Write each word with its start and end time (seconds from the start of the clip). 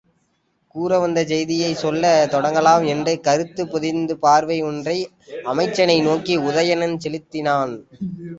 கூற 0.75 0.91
வந்த 0.99 1.19
செய்தியைச் 1.23 1.81
சொல்லத் 1.81 2.31
தொடங்கலாம் 2.31 2.85
என்ற 2.93 3.13
கருத்துப் 3.27 3.71
பொதிந்த 3.73 4.17
பார்வை 4.25 4.57
ஒன்றை 4.63 4.97
அமைச்சனை 5.45 5.99
நோக்கி 6.01 6.35
உதயணன் 6.49 6.97
செலுத்தினான். 6.97 7.75